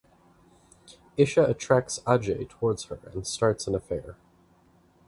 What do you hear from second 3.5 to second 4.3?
an affair.